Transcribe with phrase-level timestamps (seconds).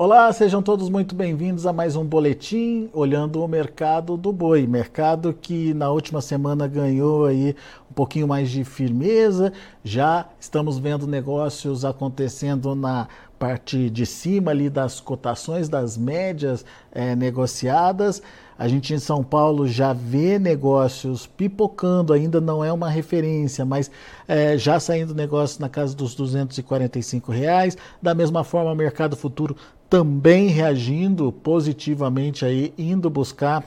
[0.00, 5.32] Olá, sejam todos muito bem-vindos a mais um boletim olhando o mercado do boi, mercado
[5.34, 7.56] que na última semana ganhou aí
[7.90, 9.52] um pouquinho mais de firmeza.
[9.82, 13.08] Já estamos vendo negócios acontecendo na
[13.40, 18.22] parte de cima ali das cotações das médias é, negociadas.
[18.58, 23.88] A gente em São Paulo já vê negócios pipocando, ainda não é uma referência, mas
[24.26, 27.76] é, já saindo negócios na casa dos 245 reais.
[28.02, 29.56] Da mesma forma, o mercado futuro
[29.88, 33.64] também reagindo positivamente aí, indo buscar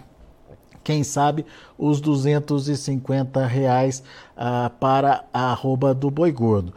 [0.84, 1.46] quem sabe
[1.78, 4.04] os 250 reais
[4.36, 6.74] ah, para a arroba do boi gordo.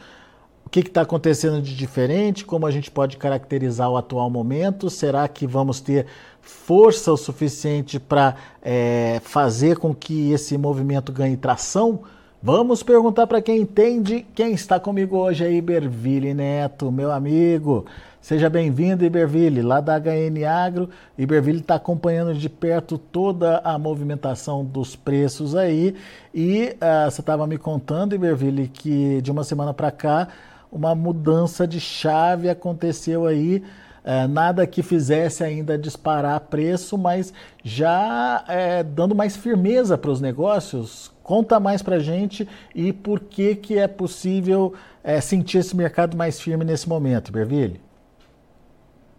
[0.75, 2.45] Que está acontecendo de diferente?
[2.45, 4.91] Como a gente pode caracterizar o atual momento?
[4.91, 6.05] Será que vamos ter
[6.41, 12.01] força o suficiente para é, fazer com que esse movimento ganhe tração?
[12.43, 14.27] Vamos perguntar para quem entende.
[14.35, 17.87] Quem está comigo hoje é Iberville Neto, meu amigo.
[18.21, 20.91] Seja bem-vindo, Iberville, lá da HN Agro.
[21.17, 25.95] Iberville está acompanhando de perto toda a movimentação dos preços aí.
[26.35, 30.27] E uh, você estava me contando, Iberville, que de uma semana para cá
[30.75, 33.63] uma mudança de chave aconteceu aí.
[34.05, 40.21] Uh, nada que fizesse ainda disparar preço, mas já é, dando mais firmeza para os
[40.21, 41.11] negócios.
[41.23, 46.39] Conta mais para gente e por que, que é possível é, sentir esse mercado mais
[46.39, 47.81] firme nesse momento, Iberville.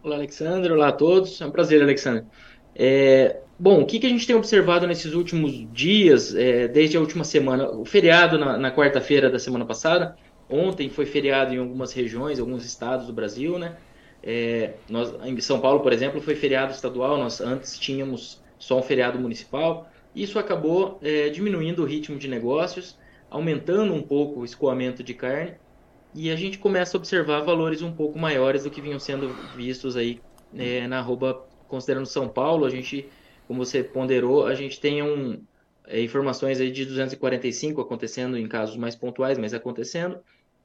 [0.04, 0.72] Olá, Alexandre.
[0.72, 1.42] Olá a todos.
[1.42, 2.26] É um prazer, Alexandre.
[2.76, 7.00] É, bom, o que, que a gente tem observado nesses últimos dias, é, desde a
[7.00, 7.72] última semana?
[7.72, 10.16] O feriado na, na quarta-feira da semana passada,
[10.50, 13.78] ontem foi feriado em algumas regiões, alguns estados do Brasil, né?
[14.24, 18.84] É, nós, em São Paulo, por exemplo, foi feriado estadual, nós antes tínhamos só um
[18.84, 19.90] feriado municipal.
[20.16, 22.98] Isso acabou é, diminuindo o ritmo de negócios,
[23.30, 25.56] aumentando um pouco o escoamento de carne
[26.16, 29.98] e a gente começa a observar valores um pouco maiores do que vinham sendo vistos
[29.98, 30.22] aí
[30.56, 33.12] é, na arroba, considerando São Paulo, a gente,
[33.46, 35.46] como você ponderou, a gente tem um,
[35.92, 40.20] informações aí de 245 acontecendo em casos mais pontuais, mas acontecendo,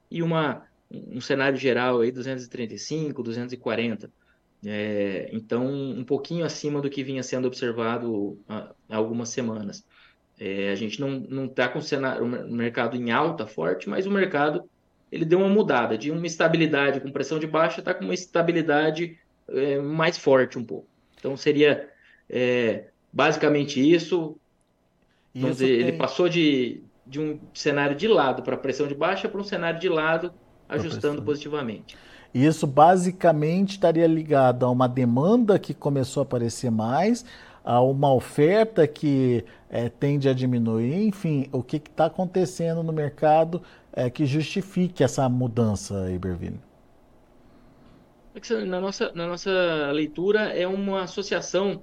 [0.09, 4.11] e uma, um cenário geral aí 235, 240.
[4.65, 9.83] É, então, um pouquinho acima do que vinha sendo observado há, há algumas semanas.
[10.39, 14.11] É, a gente não está com o, cenário, o mercado em alta forte, mas o
[14.11, 14.67] mercado
[15.11, 19.19] ele deu uma mudada de uma estabilidade com pressão de baixa está com uma estabilidade
[19.49, 20.87] é, mais forte um pouco.
[21.19, 21.89] Então seria
[22.29, 24.37] é, basicamente isso.
[25.33, 25.87] Isso dizer, tem...
[25.87, 29.79] Ele passou de, de um cenário de lado para pressão de baixa para um cenário
[29.79, 30.33] de lado,
[30.67, 31.97] ajustando positivamente.
[32.33, 37.25] Isso basicamente estaria ligado a uma demanda que começou a aparecer mais,
[37.63, 43.61] a uma oferta que é, tende a diminuir, enfim, o que está acontecendo no mercado
[43.93, 46.59] é, que justifique essa mudança, Iberville?
[48.65, 49.51] Na nossa, na nossa
[49.91, 51.81] leitura, é uma associação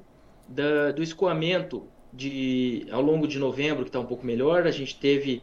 [0.48, 4.66] da, do escoamento de, ao longo de novembro, que está um pouco melhor.
[4.66, 5.43] A gente teve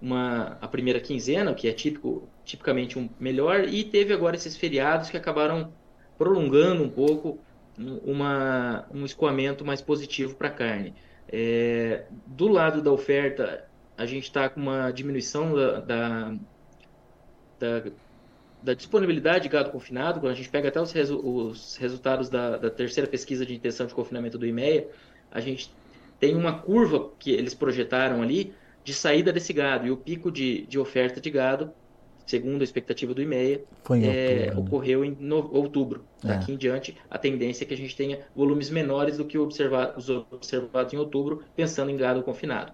[0.00, 5.10] uma, a primeira quinzena, que é típico, tipicamente um melhor, e teve agora esses feriados
[5.10, 5.72] que acabaram
[6.18, 7.38] prolongando um pouco
[8.04, 10.94] uma, um escoamento mais positivo para a carne.
[11.28, 16.34] É, do lado da oferta, a gente está com uma diminuição da, da,
[17.58, 17.82] da,
[18.62, 20.20] da, disponibilidade de gado confinado.
[20.20, 23.86] Quando a gente pega até os, resu os resultados da, da, terceira pesquisa de intenção
[23.86, 24.88] de confinamento do IMEA,
[25.30, 25.70] a gente
[26.18, 28.54] tem uma curva que eles projetaram ali
[28.84, 29.86] de saída desse gado.
[29.86, 31.74] E o pico de, de oferta de gado
[32.26, 34.70] segundo a expectativa do IMEA, Foi em é, outubro, né?
[34.70, 36.08] ocorreu em no- outubro.
[36.24, 36.28] É.
[36.28, 39.94] Daqui em diante, a tendência é que a gente tenha volumes menores do que observa-
[39.96, 42.72] os observados em outubro, pensando em gado confinado.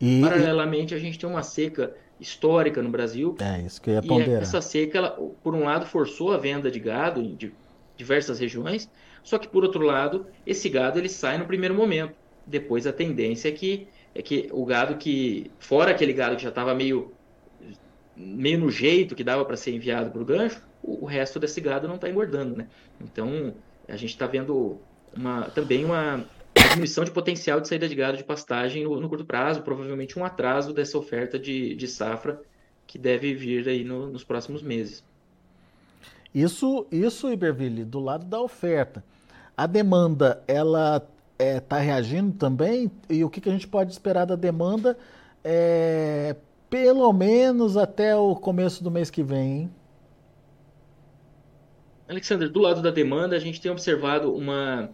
[0.00, 4.02] E, Paralelamente, a gente tem uma seca histórica no Brasil, é isso que eu ia
[4.02, 4.42] e ponderar.
[4.42, 5.10] essa seca, ela,
[5.42, 7.58] por um lado, forçou a venda de gado em di-
[7.96, 8.90] diversas regiões,
[9.26, 12.14] só que, por outro lado, esse gado ele sai no primeiro momento.
[12.46, 16.50] Depois, a tendência é que, é que o gado que, fora aquele gado que já
[16.50, 17.12] estava meio,
[18.16, 21.88] meio no jeito, que dava para ser enviado para o gancho, o, resto desse gado
[21.88, 22.68] não está engordando, né?
[23.00, 23.52] Então,
[23.88, 24.80] a gente está vendo
[25.12, 26.24] uma, também uma
[26.68, 30.24] diminuição de potencial de saída de gado de pastagem no, no curto prazo, provavelmente um
[30.24, 32.40] atraso dessa oferta de, de safra
[32.86, 35.02] que deve vir aí no- nos próximos meses.
[36.32, 39.02] Isso, isso, Iberville, do lado da oferta.
[39.56, 41.06] A demanda, ela
[41.38, 42.90] está reagindo também?
[43.08, 44.96] E o que, que a gente pode esperar da demanda
[45.42, 46.36] é,
[46.68, 49.70] pelo menos até o começo do mês que vem, hein?
[52.08, 54.90] Alexander, do lado da demanda, a gente tem observado uma,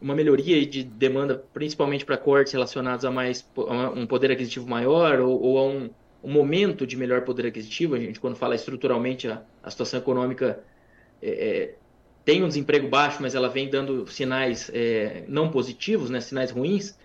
[0.00, 5.20] uma melhoria de demanda, principalmente para cortes relacionados a mais a um poder aquisitivo maior
[5.20, 5.90] ou, ou a um,
[6.22, 7.94] um momento de melhor poder aquisitivo.
[7.94, 10.62] A gente, quando fala estruturalmente, a, a situação econômica
[11.20, 11.74] é, é,
[12.26, 16.98] tem um desemprego baixo, mas ela vem dando sinais é, não positivos, né, sinais ruins.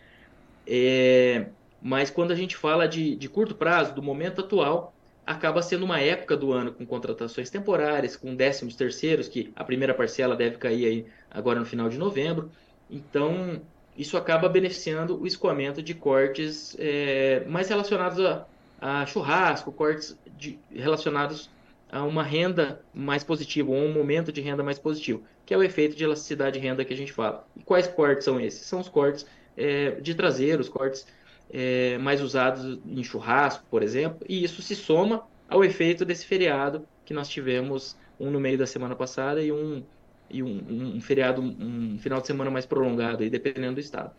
[0.66, 5.86] É, mas quando a gente fala de, de curto prazo, do momento atual, acaba sendo
[5.86, 10.58] uma época do ano com contratações temporárias, com décimos terceiros, que a primeira parcela deve
[10.58, 12.52] cair aí agora no final de novembro.
[12.90, 18.48] Então, isso acaba beneficiando o escoamento de cortes é, mais relacionados a,
[18.80, 21.54] a churrasco, cortes de- relacionados
[21.92, 25.64] a uma renda mais positiva, ou um momento de renda mais positivo, que é o
[25.64, 27.46] efeito de elasticidade de renda que a gente fala.
[27.58, 28.66] E quais cortes são esses?
[28.66, 29.26] São os cortes
[29.58, 31.06] é, de traseiros, cortes
[31.52, 36.88] é, mais usados em churrasco, por exemplo, e isso se soma ao efeito desse feriado
[37.04, 39.84] que nós tivemos um no meio da semana passada e um,
[40.30, 44.12] e um, um feriado, um final de semana mais prolongado, aí, dependendo do estado.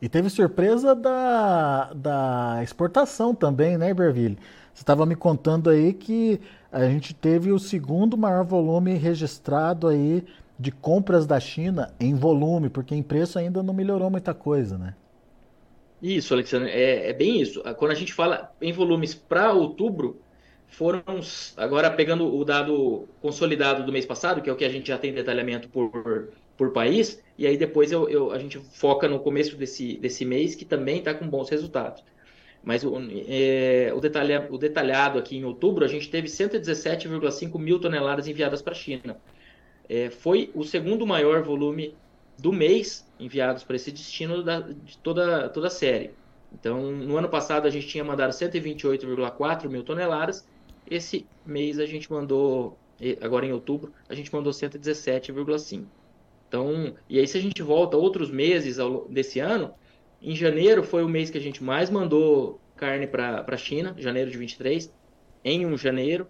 [0.00, 4.38] E teve surpresa da, da exportação também, né, Iberville?
[4.78, 6.40] Você estava me contando aí que
[6.70, 10.24] a gente teve o segundo maior volume registrado aí
[10.56, 14.94] de compras da China em volume, porque em preço ainda não melhorou muita coisa, né?
[16.00, 17.60] Isso, Alexandre, é, é bem isso.
[17.76, 20.24] Quando a gente fala em volumes para outubro,
[20.66, 21.02] foram,
[21.56, 24.98] agora pegando o dado consolidado do mês passado, que é o que a gente já
[24.98, 25.90] tem detalhamento por,
[26.56, 30.54] por país, e aí depois eu, eu- a gente foca no começo desse, desse mês,
[30.54, 32.04] que também está com bons resultados.
[32.62, 32.92] Mas o,
[33.28, 38.72] é, o, o detalhado aqui em outubro, a gente teve 117,5 mil toneladas enviadas para
[38.72, 39.16] a China.
[39.88, 41.94] É, foi o segundo maior volume
[42.38, 46.10] do mês enviados para esse destino da, de toda, toda a série.
[46.52, 50.46] Então, no ano passado a gente tinha mandado 128,4 mil toneladas.
[50.90, 52.78] Esse mês a gente mandou,
[53.20, 55.84] agora em outubro, a gente mandou 117,5.
[56.48, 59.74] Então, e aí se a gente volta outros meses ao, desse ano,
[60.20, 64.30] em janeiro foi o mês que a gente mais mandou carne para a China, janeiro
[64.30, 64.92] de 23,
[65.44, 66.26] em um janeiro.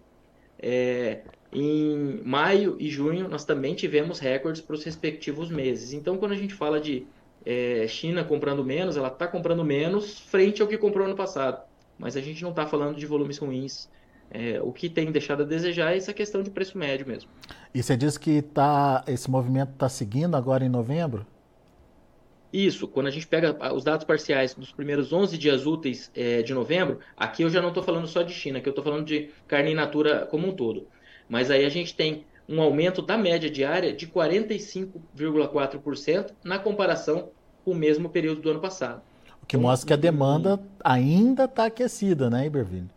[0.61, 1.21] É,
[1.51, 5.93] em maio e junho, nós também tivemos recordes para os respectivos meses.
[5.93, 7.07] Então, quando a gente fala de
[7.45, 11.63] é, China comprando menos, ela está comprando menos frente ao que comprou ano passado.
[11.97, 13.89] Mas a gente não está falando de volumes ruins.
[14.31, 17.29] É, o que tem deixado a desejar é essa questão de preço médio mesmo.
[17.73, 21.25] E você disse que tá, esse movimento está seguindo agora em novembro?
[22.51, 26.51] Isso, quando a gente pega os dados parciais dos primeiros 11 dias úteis é, de
[26.53, 29.29] novembro, aqui eu já não estou falando só de China, aqui eu estou falando de
[29.47, 30.87] carne in natura como um todo.
[31.27, 37.29] Mas aí a gente tem um aumento da média diária de 45,4% na comparação
[37.63, 39.03] com o mesmo período do ano passado.
[39.43, 42.89] O que mostra que a demanda ainda está aquecida, né, Iberville?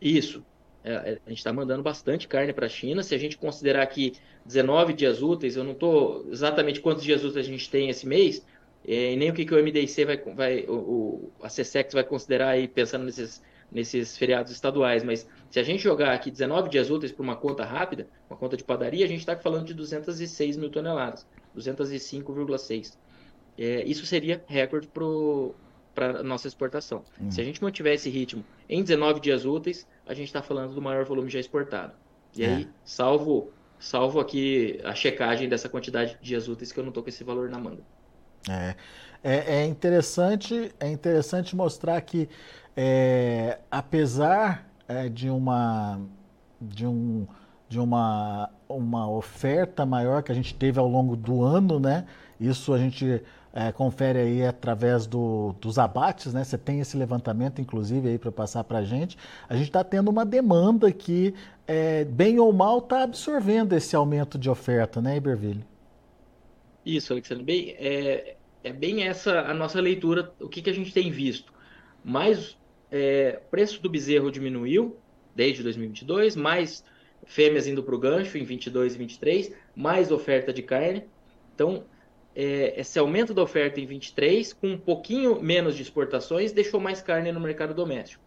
[0.00, 0.42] Isso.
[0.86, 3.02] É, é, a gente está mandando bastante carne para a China.
[3.02, 4.12] Se a gente considerar que
[4.44, 8.46] 19 dias úteis, eu não estou exatamente quantos dias úteis a gente tem esse mês,
[8.86, 12.50] é, e nem o que, que o MDIC vai, vai o, a CSEX vai considerar
[12.50, 15.02] aí pensando nesses, nesses feriados estaduais.
[15.02, 18.56] Mas se a gente jogar aqui 19 dias úteis para uma conta rápida, uma conta
[18.56, 21.26] de padaria, a gente está falando de 206 mil toneladas,
[21.56, 22.96] 205,6.
[23.58, 24.88] É, isso seria recorde
[25.92, 27.02] para a nossa exportação.
[27.28, 30.82] Se a gente mantiver esse ritmo em 19 dias úteis, a gente está falando do
[30.82, 31.94] maior volume já exportado.
[32.34, 32.46] E É.
[32.46, 37.02] aí, salvo, salvo aqui a checagem dessa quantidade de dias úteis, que eu não estou
[37.02, 37.84] com esse valor na manga.
[38.48, 38.76] É,
[39.22, 42.28] é, é interessante, é interessante mostrar que,
[42.76, 46.00] é, apesar é, de uma
[46.60, 47.26] de um
[47.68, 52.06] de uma, uma oferta maior que a gente teve ao longo do ano, né?
[52.38, 53.22] Isso a gente
[53.56, 56.44] é, confere aí através do, dos abates, né?
[56.44, 59.16] Você tem esse levantamento, inclusive, aí para passar para a gente.
[59.48, 61.32] A gente está tendo uma demanda que,
[61.66, 65.64] é, bem ou mal, está absorvendo esse aumento de oferta, né, Iberville?
[66.84, 67.44] Isso, Alexandre.
[67.44, 71.50] Bem, é, é bem essa a nossa leitura, o que, que a gente tem visto.
[72.04, 72.58] Mais
[72.90, 74.98] é, preço do bezerro diminuiu
[75.34, 76.84] desde 2022, mais
[77.24, 81.04] fêmeas indo para o gancho em 22 e 23, mais oferta de carne.
[81.54, 81.84] Então,
[82.36, 87.00] é, esse aumento da oferta em 23, com um pouquinho menos de exportações, deixou mais
[87.00, 88.22] carne no mercado doméstico.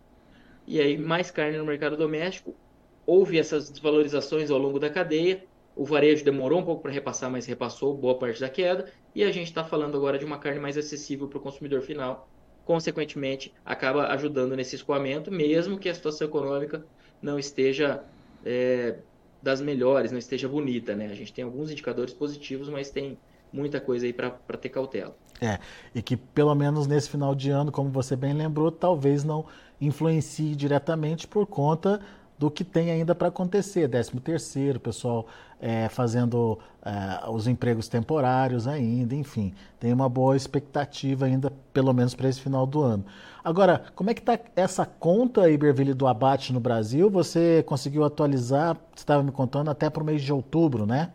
[0.65, 2.55] E aí, mais carne no mercado doméstico,
[3.05, 5.43] houve essas desvalorizações ao longo da cadeia,
[5.75, 9.31] o varejo demorou um pouco para repassar, mas repassou boa parte da queda, e a
[9.31, 12.27] gente está falando agora de uma carne mais acessível para o consumidor final,
[12.65, 16.83] consequentemente, acaba ajudando nesse escoamento, mesmo que a situação econômica
[17.21, 18.03] não esteja
[18.43, 18.95] é,
[19.41, 21.07] das melhores, não esteja bonita, né?
[21.11, 23.17] A gente tem alguns indicadores positivos, mas tem
[23.51, 25.15] muita coisa aí para ter cautela.
[25.41, 25.59] É,
[25.95, 29.45] e que pelo menos nesse final de ano, como você bem lembrou, talvez não
[29.79, 32.01] influencie diretamente por conta
[32.37, 33.87] do que tem ainda para acontecer.
[33.89, 35.27] 13 terceiro, pessoal
[35.59, 39.53] é, fazendo é, os empregos temporários ainda, enfim.
[39.79, 43.05] Tem uma boa expectativa ainda, pelo menos para esse final do ano.
[43.43, 47.09] Agora, como é que está essa conta, Iberville, do abate no Brasil?
[47.09, 51.11] Você conseguiu atualizar, você estava me contando, até para o mês de outubro, né?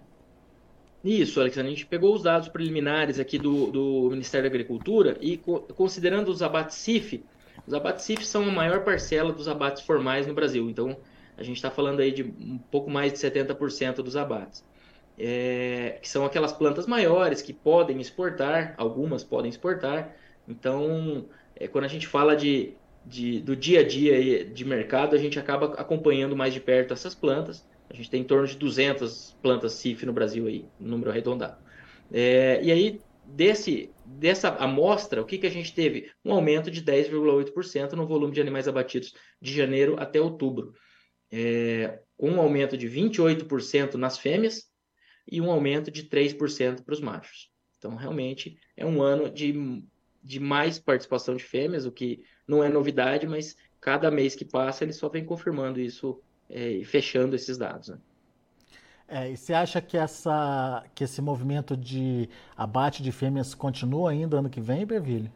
[1.04, 5.37] Isso, Alexandre, a gente pegou os dados preliminares aqui do, do Ministério da Agricultura e
[5.76, 7.23] considerando os abates CIF,
[7.66, 10.68] os abates CIF são a maior parcela dos abates formais no Brasil.
[10.68, 10.96] Então,
[11.37, 14.64] a gente está falando aí de um pouco mais de 70% dos abates.
[15.16, 20.14] É, que são aquelas plantas maiores que podem exportar, algumas podem exportar.
[20.49, 22.75] Então, é, quando a gente fala de,
[23.06, 27.14] de, do dia a dia de mercado, a gente acaba acompanhando mais de perto essas
[27.14, 27.64] plantas.
[27.94, 31.62] A gente tem em torno de 200 plantas CIF no Brasil aí, número arredondado.
[32.12, 36.10] É, e aí, desse, dessa amostra, o que, que a gente teve?
[36.24, 40.74] Um aumento de 10,8% no volume de animais abatidos de janeiro até outubro.
[41.30, 44.68] É, um aumento de 28% nas fêmeas
[45.30, 47.48] e um aumento de 3% para os machos.
[47.78, 49.84] Então, realmente, é um ano de,
[50.20, 54.82] de mais participação de fêmeas, o que não é novidade, mas cada mês que passa
[54.82, 57.88] ele só vem confirmando isso é, e fechando esses dados.
[57.88, 57.98] Né?
[59.06, 64.38] É, e você acha que, essa, que esse movimento de abate de fêmeas continua ainda
[64.38, 65.30] ano que vem, Berville?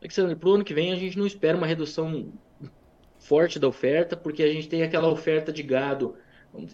[0.00, 2.32] Alexandre, para o ano que vem a gente não espera uma redução
[3.18, 6.16] forte da oferta, porque a gente tem aquela oferta de gado.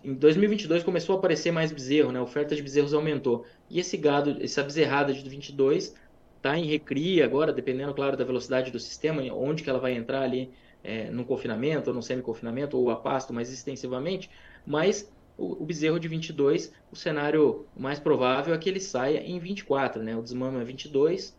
[0.05, 2.19] Em 2022 começou a aparecer mais bezerro, né?
[2.19, 3.45] A oferta de bezerros aumentou.
[3.71, 5.95] E esse gado, essa bezerrada de 22
[6.37, 10.23] está em recria agora, dependendo, claro, da velocidade do sistema, onde que ela vai entrar
[10.23, 10.51] ali
[10.83, 14.31] é, no confinamento, ou no semi-confinamento, ou a pasto mais extensivamente,
[14.67, 19.39] mas o, o, bezerro de 22, o cenário mais provável é que ele saia em
[19.39, 20.17] 24, né?
[20.17, 21.37] O desmame é 22,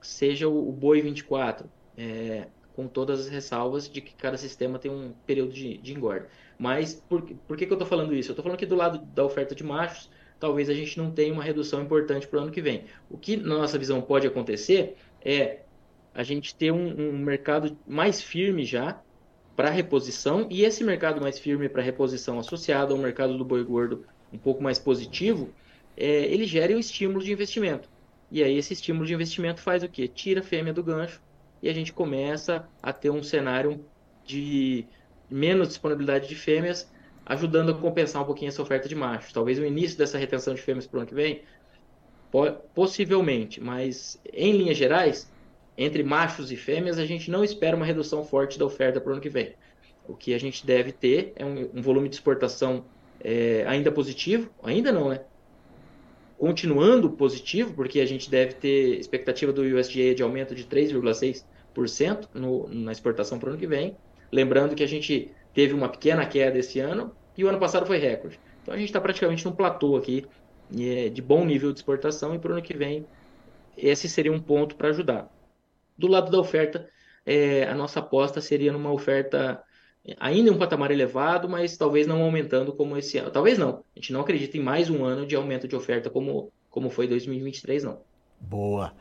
[0.00, 4.90] seja o, o boi 24, é, com todas as ressalvas de que cada sistema tem
[4.90, 6.28] um período de, de engorda.
[6.58, 8.30] Mas por, por que, que eu estou falando isso?
[8.30, 11.32] Eu estou falando que do lado da oferta de machos, talvez a gente não tenha
[11.32, 12.84] uma redução importante para o ano que vem.
[13.10, 15.60] O que, na nossa visão, pode acontecer é
[16.18, 19.00] a gente ter um, um mercado mais firme já
[19.54, 24.04] para reposição e esse mercado mais firme para reposição associado ao mercado do boi gordo
[24.32, 25.48] um pouco mais positivo,
[25.96, 27.88] é, ele gera um estímulo de investimento.
[28.32, 30.08] E aí esse estímulo de investimento faz o quê?
[30.08, 31.22] Tira a fêmea do gancho
[31.62, 33.84] e a gente começa a ter um cenário
[34.24, 34.84] de
[35.30, 36.90] menos disponibilidade de fêmeas,
[37.24, 39.32] ajudando a compensar um pouquinho essa oferta de machos.
[39.32, 41.42] Talvez o início dessa retenção de fêmeas para o ano que vem,
[42.74, 45.30] possivelmente, mas em linhas gerais,
[45.78, 49.12] entre machos e fêmeas, a gente não espera uma redução forte da oferta para o
[49.12, 49.54] ano que vem.
[50.08, 52.84] O que a gente deve ter é um, um volume de exportação
[53.20, 55.20] é, ainda positivo, ainda não, né?
[56.36, 62.28] Continuando positivo, porque a gente deve ter expectativa do USDA de aumento de 3,6%
[62.70, 63.96] na exportação para o ano que vem.
[64.32, 67.98] Lembrando que a gente teve uma pequena queda esse ano e o ano passado foi
[67.98, 68.38] recorde.
[68.62, 70.26] Então a gente está praticamente num platô aqui
[70.76, 73.06] é, de bom nível de exportação e para o ano que vem
[73.76, 75.30] esse seria um ponto para ajudar.
[75.98, 76.88] Do lado da oferta,
[77.26, 79.62] é, a nossa aposta seria numa oferta
[80.18, 83.30] ainda em um patamar elevado, mas talvez não aumentando como esse ano.
[83.30, 83.84] Talvez não.
[83.94, 87.06] A gente não acredita em mais um ano de aumento de oferta como, como foi
[87.06, 88.00] 2023, não.
[88.40, 88.92] Boa.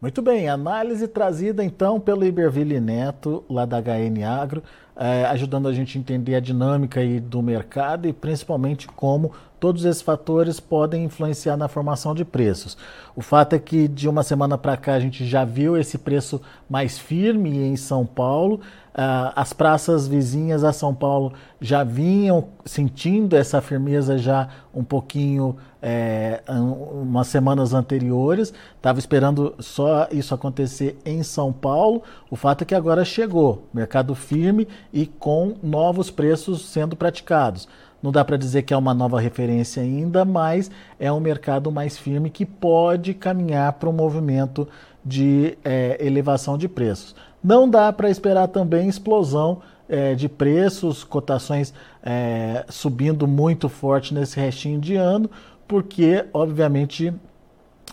[0.00, 4.62] Muito bem, análise trazida então pelo Iberville Neto, lá da HN Agro.
[4.98, 9.84] É, ajudando a gente a entender a dinâmica aí do mercado e principalmente como todos
[9.84, 12.76] esses fatores podem influenciar na formação de preços.
[13.14, 16.40] O fato é que de uma semana para cá a gente já viu esse preço
[16.68, 18.60] mais firme em São Paulo.
[18.94, 25.56] Uh, as praças vizinhas a São Paulo já vinham sentindo essa firmeza já um pouquinho
[25.80, 28.52] é, umas semanas anteriores.
[28.76, 32.02] Estava esperando só isso acontecer em São Paulo.
[32.30, 37.68] O fato é que agora chegou, mercado firme e com novos preços sendo praticados.
[38.02, 41.98] Não dá para dizer que é uma nova referência ainda, mas é um mercado mais
[41.98, 44.68] firme que pode caminhar para um movimento
[45.04, 47.14] de é, elevação de preços.
[47.42, 54.38] Não dá para esperar também explosão é, de preços, cotações é, subindo muito forte nesse
[54.38, 55.30] restinho de ano,
[55.66, 57.12] porque, obviamente,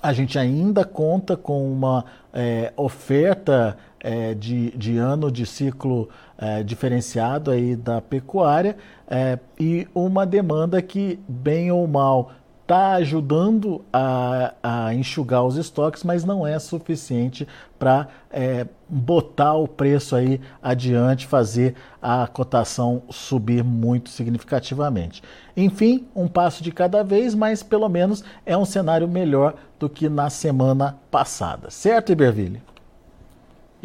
[0.01, 6.07] a gente ainda conta com uma é, oferta é, de, de ano de ciclo
[6.37, 12.31] é, diferenciado aí da pecuária é, e uma demanda que, bem ou mal,
[12.61, 17.47] está ajudando a, a, enxugar os estoques, mas não é suficiente
[17.79, 25.23] para é, botar o preço aí adiante, fazer a cotação subir muito significativamente.
[25.57, 30.07] Enfim, um passo de cada vez, mas pelo menos é um cenário melhor do que
[30.07, 31.71] na semana passada.
[31.71, 32.61] Certo, Iberville?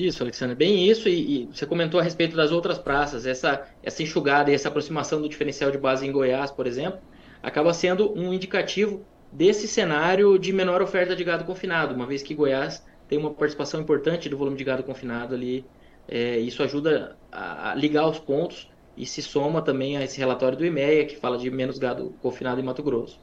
[0.07, 4.03] Isso, Alexandre, bem isso, e, e, você comentou a respeito das outras praças, essa, essa
[4.03, 7.01] enxugada e essa aproximação do diferencial de base em Goiás, por exemplo,
[7.43, 12.35] acaba sendo um indicativo desse cenário de menor oferta de gado confinado, uma vez que
[12.35, 15.67] Goiás tem uma participação importante do volume de gado confinado ali.
[16.09, 20.57] É, isso ajuda a, a, ligar os pontos e se soma também a esse relatório
[20.57, 23.21] do IMEA, que fala de menos gado confinado em Mato Grosso.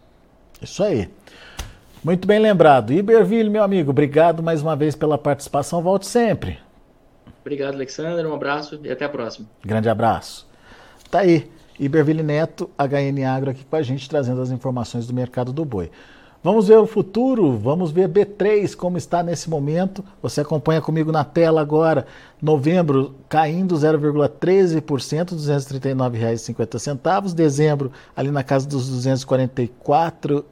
[0.61, 1.09] Isso aí.
[2.03, 2.93] Muito bem lembrado.
[2.93, 5.81] Iberville, meu amigo, obrigado mais uma vez pela participação.
[5.81, 6.66] Volte sempre.
[7.47, 8.27] Obrigado, Alexandre.
[8.27, 9.47] Um abraço e até a próxima.
[9.65, 10.45] Grande abraço.
[11.09, 11.49] Tá aí.
[11.79, 15.89] Iberville Neto, HN Agro aqui com a gente, trazendo as informações do mercado do boi.
[16.43, 20.03] Vamos ver o futuro, vamos ver B3 como está nesse momento.
[20.21, 22.05] Você acompanha comigo na tela agora.
[22.41, 27.33] Novembro caindo 0,13%, R$ 239,50.
[27.33, 30.43] Dezembro ali na casa dos 244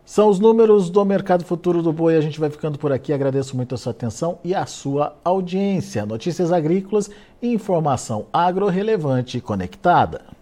[0.05, 2.17] São os números do mercado futuro do boi.
[2.17, 3.13] A gente vai ficando por aqui.
[3.13, 6.05] Agradeço muito a sua atenção e a sua audiência.
[6.05, 7.09] Notícias agrícolas
[7.41, 10.42] informação agro-relevante e conectada.